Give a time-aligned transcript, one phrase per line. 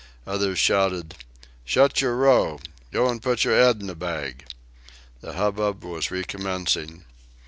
[0.25, 1.13] Others shouted:
[1.63, 2.59] "Shut yer row!...
[2.91, 4.47] Go an' put yer 'ed in a bag!..."
[5.19, 7.05] The hubbub was recommencing.